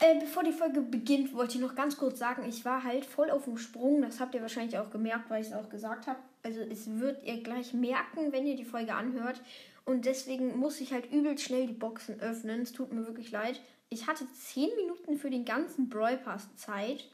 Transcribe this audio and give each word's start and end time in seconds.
äh, 0.00 0.18
bevor 0.18 0.42
die 0.42 0.52
Folge 0.52 0.80
beginnt, 0.80 1.34
wollte 1.34 1.56
ich 1.56 1.60
noch 1.60 1.74
ganz 1.74 1.98
kurz 1.98 2.18
sagen, 2.18 2.48
ich 2.48 2.64
war 2.64 2.84
halt 2.84 3.04
voll 3.04 3.30
auf 3.30 3.44
dem 3.44 3.58
Sprung. 3.58 4.00
Das 4.00 4.18
habt 4.18 4.34
ihr 4.34 4.40
wahrscheinlich 4.40 4.78
auch 4.78 4.90
gemerkt, 4.90 5.28
weil 5.28 5.42
ich 5.42 5.48
es 5.48 5.54
auch 5.54 5.68
gesagt 5.68 6.06
habe. 6.06 6.18
Also 6.42 6.60
es 6.60 6.98
wird 6.98 7.22
ihr 7.22 7.42
gleich 7.42 7.74
merken, 7.74 8.32
wenn 8.32 8.46
ihr 8.46 8.56
die 8.56 8.64
Folge 8.64 8.94
anhört. 8.94 9.42
Und 9.84 10.06
deswegen 10.06 10.58
muss 10.58 10.80
ich 10.80 10.92
halt 10.92 11.12
übel 11.12 11.36
schnell 11.36 11.66
die 11.66 11.74
Boxen 11.74 12.18
öffnen. 12.20 12.62
Es 12.62 12.72
tut 12.72 12.92
mir 12.92 13.06
wirklich 13.06 13.30
leid. 13.30 13.60
Ich 13.90 14.06
hatte 14.06 14.24
10 14.32 14.70
Minuten 14.76 15.18
für 15.18 15.28
den 15.28 15.44
ganzen 15.44 15.90
Brawl 15.90 16.16
Pass 16.16 16.54
Zeit. 16.56 17.04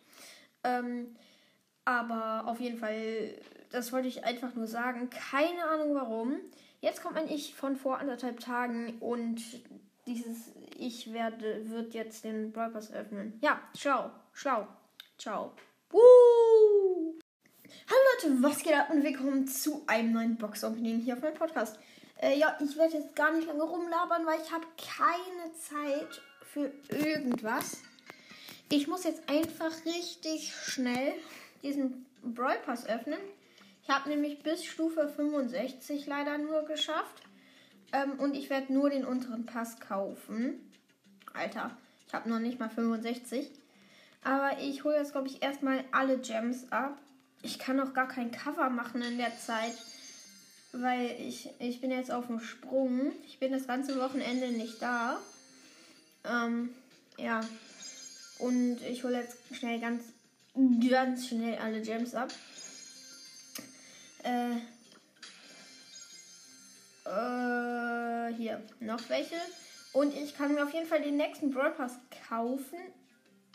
Ähm, 0.62 1.16
aber 1.84 2.46
auf 2.46 2.60
jeden 2.60 2.78
Fall, 2.78 3.34
das 3.70 3.92
wollte 3.92 4.06
ich 4.06 4.24
einfach 4.24 4.54
nur 4.54 4.68
sagen. 4.68 5.10
Keine 5.10 5.64
Ahnung 5.64 5.94
warum. 5.94 6.36
Jetzt 6.80 7.02
kommt 7.02 7.14
mein 7.16 7.28
Ich 7.28 7.54
von 7.54 7.74
vor 7.74 7.98
anderthalb 7.98 8.38
Tagen 8.38 8.98
und 9.00 9.42
dieses 10.06 10.52
Ich 10.78 11.12
werde, 11.12 11.68
wird 11.70 11.94
jetzt 11.94 12.24
den 12.24 12.52
Pass 12.52 12.92
öffnen. 12.92 13.38
Ja, 13.40 13.60
schlau, 13.76 14.10
schlau, 14.34 14.68
ciao. 15.16 15.52
Hallo 15.90 17.14
Leute, 18.22 18.42
was 18.42 18.62
geht 18.62 18.74
ab 18.74 18.90
und 18.90 19.02
willkommen 19.02 19.48
zu 19.48 19.84
einem 19.86 20.12
neuen 20.12 20.36
Box-Opening 20.36 21.00
hier 21.00 21.14
auf 21.14 21.22
meinem 21.22 21.34
Podcast. 21.34 21.78
Äh, 22.20 22.38
ja, 22.38 22.58
ich 22.60 22.76
werde 22.76 22.98
jetzt 22.98 23.16
gar 23.16 23.32
nicht 23.32 23.46
lange 23.46 23.62
rumlabern, 23.62 24.26
weil 24.26 24.38
ich 24.42 24.52
habe 24.52 24.66
keine 24.76 25.54
Zeit 25.54 26.20
für 26.42 26.70
irgendwas. 26.90 27.80
Ich 28.70 28.86
muss 28.86 29.04
jetzt 29.04 29.30
einfach 29.30 29.72
richtig 29.86 30.54
schnell 30.54 31.14
diesen 31.62 32.04
Brawl 32.22 32.58
Pass 32.66 32.86
öffnen. 32.86 33.20
Ich 33.82 33.88
habe 33.88 34.10
nämlich 34.10 34.42
bis 34.42 34.64
Stufe 34.64 35.08
65 35.08 36.06
leider 36.06 36.36
nur 36.36 36.66
geschafft. 36.66 37.22
Ähm, 37.92 38.18
und 38.18 38.36
ich 38.36 38.50
werde 38.50 38.72
nur 38.72 38.90
den 38.90 39.04
unteren 39.04 39.46
Pass 39.46 39.78
kaufen. 39.80 40.60
Alter, 41.32 41.76
ich 42.06 42.14
habe 42.14 42.28
noch 42.28 42.38
nicht 42.38 42.58
mal 42.58 42.70
65. 42.70 43.50
Aber 44.22 44.58
ich 44.60 44.84
hole 44.84 44.96
jetzt, 44.96 45.12
glaube 45.12 45.28
ich, 45.28 45.42
erstmal 45.42 45.84
alle 45.92 46.18
Gems 46.18 46.70
ab. 46.72 46.98
Ich 47.42 47.58
kann 47.58 47.78
auch 47.80 47.94
gar 47.94 48.08
kein 48.08 48.30
Cover 48.30 48.70
machen 48.70 49.02
in 49.02 49.18
der 49.18 49.36
Zeit. 49.38 49.74
Weil 50.72 51.16
ich, 51.20 51.48
ich 51.58 51.80
bin 51.80 51.90
jetzt 51.90 52.10
auf 52.10 52.26
dem 52.26 52.40
Sprung. 52.40 53.12
Ich 53.26 53.38
bin 53.38 53.52
das 53.52 53.66
ganze 53.66 53.98
Wochenende 54.00 54.48
nicht 54.48 54.82
da. 54.82 55.18
Ähm, 56.24 56.70
ja. 57.18 57.40
Und 58.38 58.78
ich 58.82 59.04
hole 59.04 59.20
jetzt 59.20 59.36
schnell 59.52 59.80
ganz, 59.80 60.02
ganz 60.90 61.28
schnell 61.28 61.58
alle 61.58 61.80
Gems 61.80 62.14
ab. 62.14 62.32
Äh, 64.24 64.56
äh, 67.06 68.34
hier 68.34 68.62
noch 68.80 69.08
welche. 69.08 69.36
Und 69.92 70.14
ich 70.14 70.36
kann 70.36 70.54
mir 70.54 70.64
auf 70.64 70.74
jeden 70.74 70.86
Fall 70.86 71.00
den 71.00 71.16
nächsten 71.16 71.50
Brawl 71.50 71.70
Pass 71.70 71.98
kaufen 72.28 72.78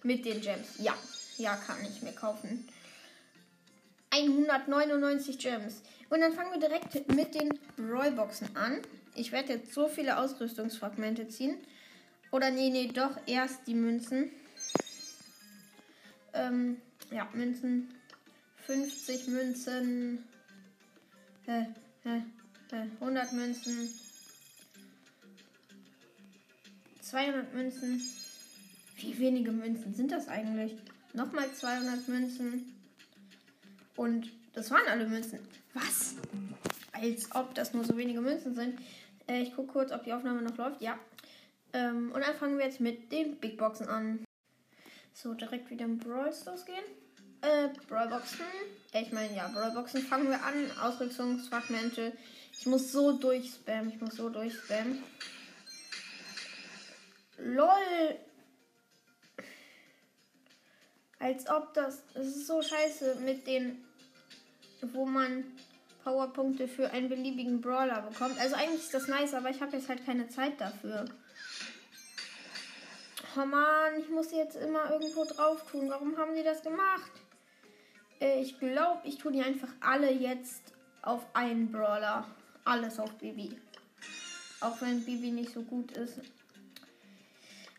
mit 0.03 0.25
den 0.25 0.41
Gems. 0.41 0.79
Ja, 0.79 0.95
ja, 1.37 1.55
kann 1.55 1.77
ich 1.85 2.01
mir 2.01 2.13
kaufen. 2.13 2.67
199 4.11 5.37
Gems. 5.37 5.81
Und 6.09 6.21
dann 6.21 6.33
fangen 6.33 6.51
wir 6.51 6.59
direkt 6.59 7.15
mit 7.15 7.35
den 7.35 7.57
Rollboxen 7.77 8.55
an. 8.55 8.81
Ich 9.15 9.31
werde 9.31 9.53
jetzt 9.53 9.73
so 9.73 9.87
viele 9.87 10.17
Ausrüstungsfragmente 10.17 11.27
ziehen. 11.27 11.57
Oder 12.31 12.49
nee, 12.49 12.69
nee, 12.69 12.87
doch 12.87 13.17
erst 13.25 13.67
die 13.67 13.75
Münzen. 13.75 14.31
Ähm, 16.33 16.81
ja, 17.11 17.27
Münzen. 17.33 17.93
50 18.65 19.27
Münzen. 19.27 20.23
Äh, 21.47 21.61
äh, 22.09 22.21
100 22.71 23.33
Münzen. 23.33 23.89
200 27.01 27.53
Münzen. 27.53 28.01
Wie 28.95 29.19
wenige 29.19 29.51
Münzen 29.51 29.93
sind 29.93 30.11
das 30.11 30.27
eigentlich? 30.27 30.75
Nochmal 31.13 31.51
200 31.51 32.07
Münzen. 32.07 32.73
Und 33.95 34.31
das 34.53 34.71
waren 34.71 34.87
alle 34.87 35.07
Münzen. 35.07 35.39
Was? 35.73 36.15
Als 36.93 37.33
ob 37.35 37.53
das 37.55 37.73
nur 37.73 37.83
so 37.83 37.97
wenige 37.97 38.21
Münzen 38.21 38.55
sind. 38.55 38.79
Äh, 39.27 39.41
ich 39.41 39.55
gucke 39.55 39.73
kurz, 39.73 39.91
ob 39.91 40.03
die 40.03 40.13
Aufnahme 40.13 40.41
noch 40.41 40.57
läuft. 40.57 40.81
Ja. 40.81 40.97
Ähm, 41.73 42.11
und 42.13 42.25
dann 42.25 42.35
fangen 42.35 42.57
wir 42.57 42.65
jetzt 42.65 42.79
mit 42.79 43.11
den 43.11 43.37
Big 43.37 43.57
Boxen 43.57 43.87
an. 43.87 44.23
So, 45.13 45.33
direkt 45.33 45.69
wieder 45.69 45.85
im 45.85 45.97
Brawl 45.97 46.33
Stars 46.33 46.65
gehen. 46.65 46.83
Äh, 47.41 47.69
Brawlboxen. 47.87 48.45
Ich 48.93 49.11
meine, 49.11 49.35
ja, 49.35 49.47
Brawlboxen 49.47 50.03
fangen 50.03 50.29
wir 50.29 50.43
an. 50.43 50.71
Ausrüstungsfragmente. 50.79 52.13
Ich 52.57 52.65
muss 52.65 52.91
so 52.91 53.13
durchspammen. 53.13 53.89
Ich 53.89 53.99
muss 53.99 54.15
so 54.15 54.29
durchspammen. 54.29 55.03
LOL. 57.37 58.15
Als 61.19 61.49
ob 61.49 61.73
das. 61.73 62.03
Das 62.13 62.27
ist 62.27 62.47
so 62.47 62.61
scheiße 62.61 63.15
mit 63.21 63.47
den. 63.47 63.83
Wo 64.93 65.05
man 65.05 65.43
Powerpunkte 66.03 66.67
für 66.67 66.91
einen 66.91 67.09
beliebigen 67.09 67.61
Brawler 67.61 68.01
bekommt. 68.01 68.39
Also 68.39 68.55
eigentlich 68.55 68.81
ist 68.81 68.93
das 68.93 69.07
nice, 69.07 69.33
aber 69.33 69.49
ich 69.49 69.61
habe 69.61 69.77
jetzt 69.77 69.89
halt 69.89 70.05
keine 70.05 70.27
Zeit 70.29 70.59
dafür. 70.59 71.05
Oh 73.35 73.45
man, 73.45 73.99
ich 73.99 74.09
muss 74.09 74.31
jetzt 74.31 74.55
immer 74.55 74.91
irgendwo 74.91 75.23
drauf 75.25 75.63
tun. 75.71 75.89
Warum 75.89 76.17
haben 76.17 76.35
sie 76.35 76.43
das 76.43 76.63
gemacht? 76.63 77.11
Äh, 78.21 78.41
ich 78.41 78.59
glaube, 78.59 79.01
ich 79.03 79.17
tue 79.17 79.33
die 79.33 79.41
einfach 79.41 79.69
alle 79.81 80.11
jetzt 80.11 80.61
auf 81.01 81.25
einen 81.33 81.71
Brawler. 81.71 82.25
Alles 82.63 82.99
auf 82.99 83.11
Bibi. 83.17 83.59
Auch 84.59 84.79
wenn 84.81 85.03
Bibi 85.03 85.31
nicht 85.31 85.51
so 85.51 85.63
gut 85.63 85.91
ist. 85.93 86.19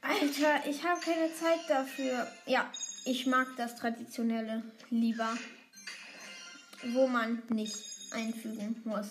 Alter, 0.00 0.68
ich 0.68 0.84
habe 0.84 1.00
keine 1.00 1.32
Zeit 1.32 1.60
dafür. 1.68 2.26
Ja, 2.46 2.70
ich 3.04 3.26
mag 3.26 3.46
das 3.56 3.76
Traditionelle 3.76 4.64
lieber. 4.90 5.38
Wo 6.92 7.06
man 7.06 7.40
nicht 7.48 7.76
einfügen 8.10 8.82
muss. 8.84 9.06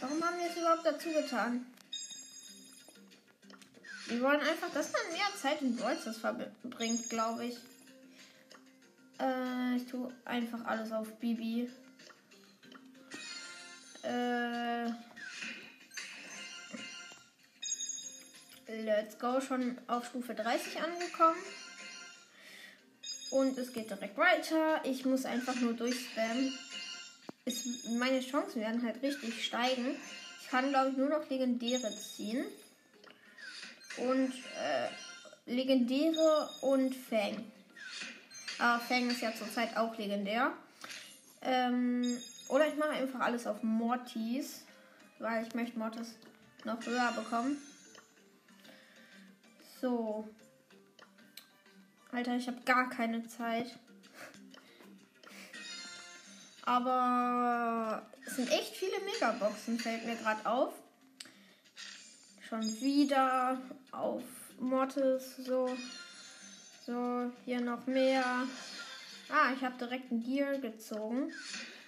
Warum 0.00 0.20
haben 0.24 0.38
wir 0.40 0.50
es 0.50 0.56
überhaupt 0.56 0.84
dazu 0.84 1.10
getan? 1.10 1.64
Wir 4.08 4.20
wollen 4.20 4.40
einfach, 4.40 4.70
dass 4.74 4.92
man 4.92 5.12
mehr 5.12 5.28
Zeit 5.40 5.62
in 5.62 5.76
Brawlstars 5.76 6.18
verbringt, 6.18 7.08
glaube 7.08 7.46
ich. 7.46 7.56
Äh, 9.18 9.76
ich 9.76 9.86
tue 9.86 10.12
einfach 10.24 10.64
alles 10.64 10.92
auf 10.92 11.12
Bibi. 11.18 11.70
Äh, 14.02 14.86
let's 18.68 19.18
go, 19.18 19.40
schon 19.40 19.78
auf 19.86 20.06
Stufe 20.06 20.34
30 20.34 20.80
angekommen. 20.80 21.38
Und 23.30 23.58
es 23.58 23.72
geht 23.72 23.90
direkt 23.90 24.16
weiter. 24.16 24.80
Ich 24.84 25.04
muss 25.04 25.24
einfach 25.24 25.56
nur 25.56 25.74
durchspammen. 25.74 26.52
Ist, 27.44 27.88
meine 27.90 28.20
Chancen 28.20 28.60
werden 28.60 28.84
halt 28.84 29.02
richtig 29.02 29.44
steigen. 29.44 29.96
Ich 30.42 30.48
kann, 30.48 30.70
glaube 30.70 30.90
ich, 30.90 30.96
nur 30.96 31.08
noch 31.08 31.28
Legendäre 31.28 31.90
ziehen. 31.96 32.44
Und 33.98 34.32
äh, 34.60 34.88
Legendäre 35.46 36.48
und 36.60 36.94
Fang. 36.94 37.50
Aber 38.58 38.80
Fang 38.80 39.10
ist 39.10 39.20
ja 39.20 39.34
zurzeit 39.34 39.76
auch 39.76 39.96
legendär. 39.98 40.52
Ähm, 41.42 42.18
oder 42.48 42.66
ich 42.66 42.76
mache 42.76 42.90
einfach 42.90 43.20
alles 43.20 43.46
auf 43.46 43.62
Mortis, 43.62 44.64
weil 45.18 45.46
ich 45.46 45.54
möchte 45.54 45.78
Mortis 45.78 46.14
noch 46.64 46.84
höher 46.84 47.12
bekommen. 47.12 47.56
So. 49.80 50.28
Alter, 52.12 52.36
ich 52.36 52.46
habe 52.46 52.60
gar 52.64 52.88
keine 52.88 53.26
Zeit. 53.28 53.78
Aber 56.64 58.06
es 58.26 58.36
sind 58.36 58.50
echt 58.50 58.74
viele 58.74 58.98
Megaboxen, 59.00 59.78
fällt 59.78 60.06
mir 60.06 60.16
gerade 60.16 60.46
auf. 60.46 60.72
Schon 62.48 62.62
wieder 62.80 63.58
auf 63.92 64.22
Mortis, 64.58 65.36
so. 65.36 65.68
So, 66.86 67.32
hier 67.44 67.60
noch 67.60 67.84
mehr. 67.88 68.24
Ah, 69.28 69.52
ich 69.52 69.64
habe 69.64 69.76
direkt 69.76 70.12
ein 70.12 70.22
Gear 70.22 70.56
gezogen. 70.58 71.32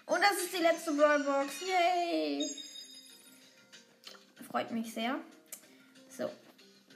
Und 0.06 0.20
das 0.20 0.42
ist 0.42 0.52
die 0.52 0.62
letzte 0.62 0.90
Brawlbox. 0.90 1.60
Yay! 1.60 2.50
Freut 4.50 4.72
mich 4.72 4.92
sehr. 4.92 5.20
So. 6.16 6.28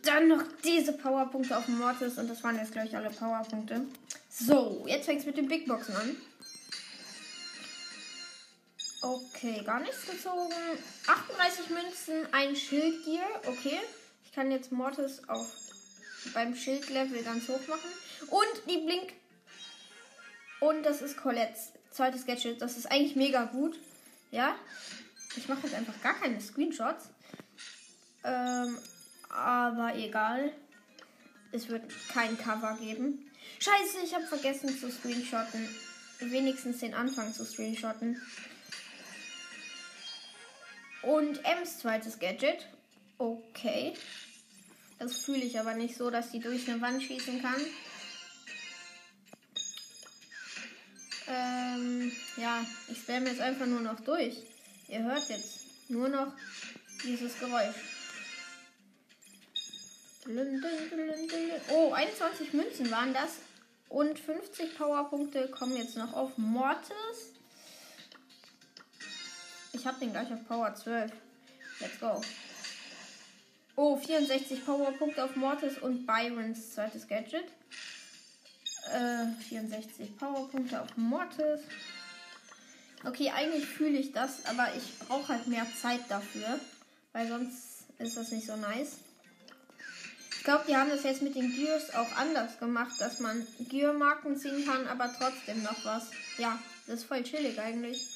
Dann 0.03 0.27
noch 0.27 0.43
diese 0.65 0.95
Powerpunkte 0.95 1.57
auf 1.57 1.69
Mortis. 1.69 2.19
Und 2.19 2.29
das 2.29 2.43
waren 2.43 2.57
jetzt, 2.57 2.73
glaube 2.73 2.89
ich, 2.89 2.97
alle 2.97 3.11
Powerpunkte. 3.11 3.87
So, 4.29 4.85
jetzt 4.89 5.05
fängt 5.05 5.21
es 5.21 5.27
mit 5.27 5.37
den 5.37 5.47
Big 5.47 5.69
Boxen 5.69 5.95
an. 5.95 6.17
Okay, 9.01 9.63
gar 9.65 9.79
nichts 9.79 10.07
gezogen. 10.07 10.53
38 11.07 11.71
Münzen, 11.71 12.27
ein 12.33 12.57
Schildgear. 12.57 13.29
Okay. 13.47 13.79
Ich 14.25 14.33
kann 14.33 14.51
jetzt 14.51 14.73
Mortis 14.73 15.23
auf 15.29 15.72
beim 16.33 16.55
Schildlevel 16.55 17.23
ganz 17.23 17.49
hoch 17.49 17.67
machen. 17.69 17.91
Und 18.29 18.71
die 18.71 18.79
Blink. 18.79 19.13
Und 20.61 20.85
das 20.85 21.03
ist 21.03 21.17
Colettes 21.17 21.73
zweites 21.91 22.27
Gadget. 22.27 22.61
Das 22.61 22.77
ist 22.77 22.87
eigentlich 22.87 23.17
mega 23.17 23.45
gut. 23.45 23.79
Ja. 24.31 24.57
Ich 25.37 25.49
mache 25.49 25.63
jetzt 25.67 25.75
einfach 25.75 26.01
gar 26.03 26.15
keine 26.15 26.41
Screenshots. 26.41 27.07
Ähm, 28.25 28.79
aber 29.29 29.95
egal. 29.97 30.53
es 31.53 31.69
wird 31.69 31.83
kein 32.09 32.37
Cover 32.39 32.77
geben. 32.81 33.31
Scheiße, 33.59 33.99
ich 34.05 34.15
habe 34.15 34.25
vergessen 34.27 34.69
zu 34.79 34.91
screenshotten. 34.91 35.69
Wenigstens 36.21 36.79
den 36.79 36.95
Anfang 36.95 37.33
zu 37.33 37.45
screenshotten. 37.45 38.21
Und 41.03 41.45
Ems 41.45 41.79
zweites 41.79 42.19
Gadget. 42.19 42.67
Okay. 43.19 43.95
Das 45.03 45.17
fühle 45.17 45.43
ich 45.43 45.59
aber 45.59 45.75
nicht 45.75 45.97
so, 45.97 46.11
dass 46.11 46.31
sie 46.31 46.39
durch 46.39 46.71
eine 46.71 46.81
Wand 46.81 47.03
schießen 47.03 47.43
kann. 47.43 47.61
Ähm, 51.27 52.13
ja, 52.37 52.65
ich 52.89 52.99
spam 52.99 53.27
jetzt 53.27 53.41
einfach 53.41 53.67
nur 53.67 53.81
noch 53.81 53.99
durch. 53.99 54.37
Ihr 54.87 55.03
hört 55.03 55.29
jetzt 55.29 55.59
nur 55.89 56.09
noch 56.09 56.33
dieses 57.03 57.37
Geräusch. 57.41 57.75
Oh, 61.69 61.93
21 61.93 62.53
Münzen 62.53 62.89
waren 62.93 63.13
das. 63.13 63.39
Und 63.89 64.21
50 64.21 64.79
Powerpunkte 64.79 65.51
kommen 65.51 65.77
jetzt 65.77 65.97
noch 65.97 66.13
auf 66.13 66.39
Mortis. 66.39 67.33
Ich 69.73 69.85
habe 69.85 69.99
den 69.99 70.13
gleich 70.13 70.33
auf 70.33 70.47
Power 70.47 70.73
12. 70.73 71.11
Let's 71.81 71.99
go. 71.99 72.23
Oh, 73.85 73.97
64 73.97 74.65
Powerpunkte 74.65 75.25
auf 75.25 75.35
Mortis 75.35 75.77
und 75.79 76.07
Byrons 76.07 76.73
zweites 76.73 77.09
Gadget. 77.09 77.47
Äh, 78.93 79.27
64 79.49 80.17
Powerpunkte 80.17 80.81
auf 80.81 80.97
Mortis. 80.97 81.63
Okay, 83.05 83.33
eigentlich 83.35 83.67
fühle 83.67 83.99
ich 83.99 84.13
das, 84.13 84.47
aber 84.47 84.69
ich 84.77 85.01
brauche 85.01 85.33
halt 85.33 85.49
mehr 85.49 85.67
Zeit 85.81 86.03
dafür. 86.09 86.61
Weil 87.13 87.27
sonst 87.27 87.87
ist 87.99 88.17
das 88.17 88.31
nicht 88.31 88.47
so 88.47 88.55
nice. 88.55 88.99
Ich 90.39 90.45
glaube, 90.45 90.63
die 90.69 90.77
haben 90.77 90.91
das 90.91 91.03
jetzt 91.03 91.23
mit 91.23 91.35
den 91.35 91.53
Gears 91.53 91.93
auch 91.93 92.17
anders 92.17 92.61
gemacht, 92.61 93.01
dass 93.01 93.19
man 93.19 93.45
Gear-Marken 93.69 94.37
ziehen 94.37 94.65
kann, 94.65 94.87
aber 94.87 95.13
trotzdem 95.19 95.61
noch 95.65 95.85
was. 95.85 96.05
Ja, 96.39 96.57
das 96.87 97.01
ist 97.01 97.05
voll 97.07 97.25
chillig 97.25 97.59
eigentlich. 97.59 98.07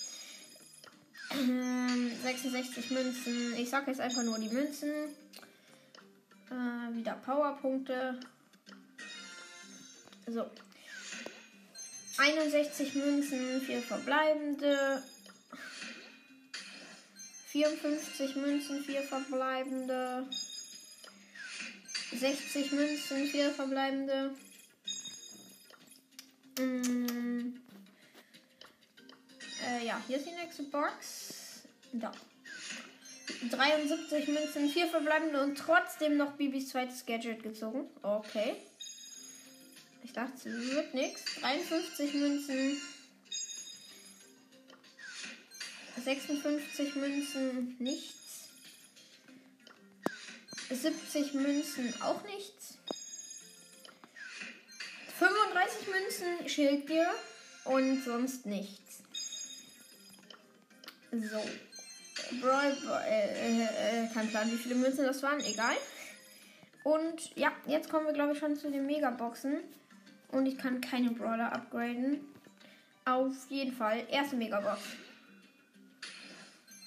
66 2.22 2.92
Münzen. 2.92 3.56
Ich 3.56 3.68
sag 3.68 3.88
jetzt 3.88 4.00
einfach 4.00 4.22
nur 4.22 4.38
die 4.38 4.48
Münzen. 4.48 4.92
Äh, 6.50 6.94
wieder 6.94 7.14
Powerpunkte. 7.14 8.20
So. 10.26 10.50
61 12.18 12.94
Münzen, 12.94 13.60
4 13.60 13.82
verbleibende. 13.82 15.02
54 17.48 18.36
Münzen, 18.36 18.84
4 18.84 19.02
verbleibende. 19.02 20.26
60 22.12 22.72
Münzen, 22.72 23.26
4 23.26 23.50
verbleibende. 23.50 24.34
Mm. 26.58 27.54
Äh, 29.66 29.86
ja, 29.86 30.00
hier 30.06 30.18
ist 30.18 30.26
die 30.26 30.32
nächste 30.32 30.62
Box. 30.64 31.62
Da. 31.92 32.12
73 33.50 34.28
Münzen, 34.28 34.68
4 34.70 34.86
verbleibende 34.88 35.42
und 35.42 35.56
trotzdem 35.56 36.16
noch 36.16 36.32
Bibis 36.32 36.68
zweites 36.68 37.04
Gadget 37.06 37.42
gezogen. 37.42 37.88
Okay. 38.02 38.56
Ich 40.04 40.12
dachte, 40.12 40.48
es 40.48 40.70
wird 40.70 40.94
nichts. 40.94 41.24
53 41.40 42.14
Münzen. 42.14 42.80
56 46.04 46.94
Münzen, 46.96 47.76
nichts. 47.78 48.48
70 50.70 51.34
Münzen 51.34 51.94
auch 52.02 52.22
nichts. 52.24 52.78
35 55.18 55.88
Münzen 55.88 56.48
Schildgear 56.48 57.14
und 57.64 58.04
sonst 58.04 58.46
nichts. 58.46 59.02
So. 61.10 61.42
Brawl, 62.40 62.76
äh, 63.08 63.62
äh, 63.62 64.08
kein 64.12 64.28
Plan, 64.28 64.50
wie 64.50 64.56
viele 64.56 64.74
Münzen 64.74 65.04
das 65.04 65.22
waren, 65.22 65.40
egal. 65.40 65.76
Und 66.84 67.34
ja, 67.36 67.52
jetzt 67.66 67.90
kommen 67.90 68.06
wir, 68.06 68.12
glaube 68.12 68.32
ich, 68.32 68.38
schon 68.38 68.56
zu 68.56 68.70
den 68.70 68.86
Megaboxen. 68.86 69.58
Und 70.28 70.46
ich 70.46 70.58
kann 70.58 70.80
keine 70.80 71.10
Brawler 71.10 71.52
upgraden. 71.52 72.20
Auf 73.04 73.32
jeden 73.48 73.74
Fall. 73.74 74.04
Erste 74.10 74.36
Megabox. 74.36 74.80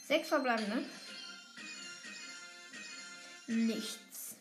Sechs 0.07 0.29
verbleibende 0.29 0.83
nichts. 3.49 4.35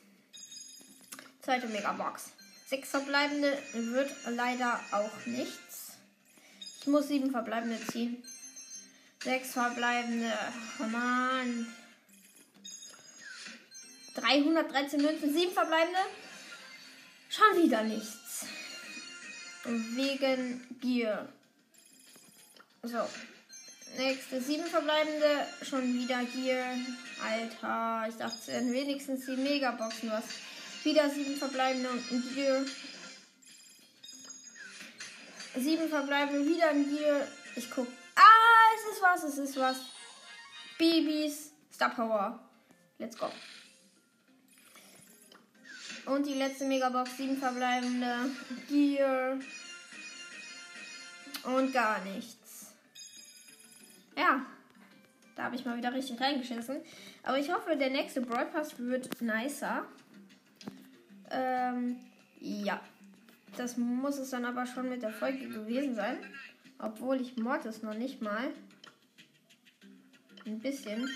Zweite 1.42 1.66
Megabox. 1.68 2.32
Sechs 2.66 2.90
verbleibende 2.90 3.56
wird 3.72 4.10
leider 4.30 4.78
auch 4.92 5.26
nichts. 5.26 5.96
Ich 6.80 6.86
muss 6.86 7.08
sieben 7.08 7.30
verbleibende 7.30 7.78
ziehen. 7.86 8.22
Sechs 9.22 9.52
verbleibende. 9.52 10.32
Oh 10.78 10.84
Mann. 10.84 11.66
313 14.14 15.02
Münzen, 15.02 15.32
sieben 15.32 15.52
verbleibende. 15.52 16.00
Schon 17.28 17.62
wieder 17.62 17.82
nichts. 17.82 18.46
Wegen 19.64 20.78
Gier. 20.80 21.28
So. 22.82 23.08
Nächste 23.96 24.40
sieben 24.40 24.66
verbleibende. 24.66 25.46
Schon 25.62 25.92
wieder 25.94 26.18
hier. 26.20 26.64
Alter, 27.22 28.06
ich 28.08 28.16
dachte, 28.16 28.52
wenigstens 28.72 29.26
die 29.26 29.36
Megaboxen 29.36 30.10
was. 30.10 30.24
Wieder 30.84 31.10
sieben 31.10 31.36
verbleibende 31.36 31.90
und 31.90 32.10
ein 32.10 32.34
Gear. 32.34 32.64
Sieben 35.56 35.88
verbleibende, 35.88 36.48
wieder 36.48 36.68
ein 36.68 36.88
Gear. 36.88 37.26
Ich 37.56 37.68
guck. 37.70 37.88
Es 38.78 38.96
ist 38.96 39.02
was, 39.02 39.22
es 39.24 39.38
ist 39.38 39.56
was. 39.56 39.80
Babys 40.78 41.52
Star 41.72 41.90
Power. 41.90 42.38
Let's 42.98 43.16
go. 43.18 43.30
Und 46.06 46.26
die 46.26 46.34
letzte 46.34 46.64
Megabox, 46.64 47.16
sieben 47.16 47.36
verbleibende. 47.36 48.30
Gear. 48.68 49.38
Und 51.44 51.72
gar 51.72 52.04
nichts. 52.04 52.72
Ja, 54.16 54.46
da 55.36 55.44
habe 55.44 55.56
ich 55.56 55.64
mal 55.64 55.76
wieder 55.76 55.92
richtig 55.92 56.20
reingeschissen. 56.20 56.80
Aber 57.22 57.38
ich 57.38 57.52
hoffe, 57.52 57.76
der 57.76 57.90
nächste 57.90 58.20
Broadcast 58.20 58.78
wird 58.78 59.20
nicer. 59.20 59.84
Ähm, 61.30 61.96
ja. 62.40 62.80
Das 63.56 63.76
muss 63.76 64.18
es 64.18 64.30
dann 64.30 64.44
aber 64.44 64.66
schon 64.66 64.88
mit 64.88 65.02
der 65.02 65.12
Folge 65.12 65.48
gewesen 65.48 65.94
sein. 65.94 66.18
Obwohl 66.78 67.20
ich 67.20 67.36
Mortis 67.36 67.82
noch 67.82 67.94
nicht 67.94 68.22
mal 68.22 68.52
ein 70.48 70.60
bisschen 70.60 71.08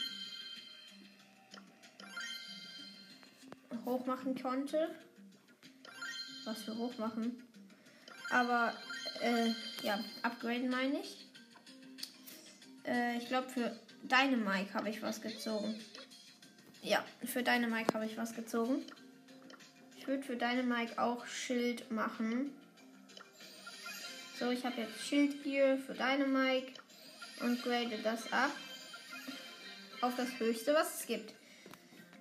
hoch 3.85 4.07
machen 4.07 4.41
konnte. 4.41 4.95
Was 6.45 6.63
für 6.63 6.77
hoch 6.77 6.97
machen. 6.99 7.43
Aber, 8.31 8.75
äh, 9.21 9.51
ja, 9.83 10.03
upgraden 10.23 10.71
meine 10.71 11.01
ich. 11.01 11.27
Äh, 12.85 13.19
ich 13.19 13.29
glaube, 13.29 13.49
für 13.49 13.77
deine 14.03 14.37
Mike 14.37 14.75
habe 14.75 14.91
ich 14.91 15.03
was 15.03 15.21
gezogen. 15.21 15.79
Ja, 16.83 17.05
für 17.25 17.43
deine 17.43 17.69
Mike 17.69 17.95
habe 17.95 18.07
ich 18.07 18.17
was 18.17 18.35
gezogen. 18.35 18.85
Ich 19.97 20.07
würde 20.09 20.23
für 20.25 20.37
deine 20.37 20.65
Mike 20.65 21.01
auch 21.01 21.27
Schild 21.27 21.91
machen. 21.93 22.53
So, 24.39 24.51
ich 24.51 24.65
habe 24.65 24.81
jetzt 24.81 25.01
Schildgear 25.01 25.79
für 25.79 25.95
deine 25.95 26.27
Mike 26.27 26.73
und 27.41 27.63
grade 27.63 27.99
das 28.03 28.33
ab 28.33 28.51
auf 30.03 30.17
das 30.17 30.39
höchste, 30.39 30.75
was 30.75 31.01
es 31.01 31.07
gibt. 31.07 31.33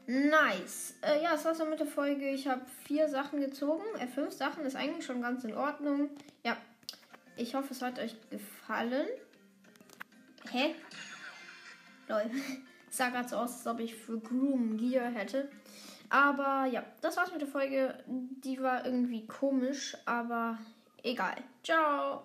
Nice. 0.08 0.96
Äh, 1.02 1.24
ja, 1.24 1.32
das 1.32 1.46
war's 1.46 1.58
dann 1.58 1.70
mit 1.70 1.80
der 1.80 1.88
Folge. 1.88 2.30
Ich 2.30 2.48
habe 2.48 2.62
vier 2.86 3.08
Sachen 3.08 3.42
gezogen. 3.42 3.84
Äh, 4.00 4.08
fünf 4.08 4.34
Sachen 4.34 4.66
ist 4.66 4.76
eigentlich 4.76 5.06
schon 5.06 5.22
ganz 5.22 5.44
in 5.44 5.56
Ordnung. 5.56 6.10
Ja, 6.44 6.58
ich 7.36 7.56
hoffe, 7.56 7.74
es 7.74 7.82
hat 7.82 8.00
euch 8.00 8.16
gefallen. 8.30 9.08
Hä? 10.52 10.76
Lol. 12.08 12.30
sah 12.90 13.10
gerade 13.10 13.30
so 13.30 13.38
aus, 13.38 13.54
als 13.54 13.68
ob 13.68 13.80
ich 13.80 13.96
für 13.96 14.20
Groom 14.20 14.78
Gear 14.78 15.10
hätte. 15.10 15.50
Aber 16.10 16.66
ja, 16.66 16.84
das 17.00 17.16
war's 17.16 17.32
mit 17.32 17.42
der 17.42 17.48
Folge. 17.48 17.98
Die 18.06 18.62
war 18.62 18.86
irgendwie 18.86 19.26
komisch, 19.26 19.96
aber 20.06 20.58
egal. 21.04 21.38
Ciao. 21.64 22.20